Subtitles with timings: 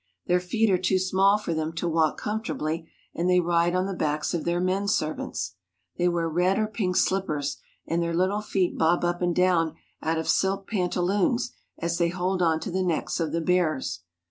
[0.25, 3.93] Their feet are too small for them to walk comfortably, and they ride on the
[3.93, 5.53] backs of their menservants.
[5.97, 10.17] They wear red or pink slippers, and their little feet bob up and down out
[10.17, 13.99] of silk pantaloons as they hold on to the necks of the bearers.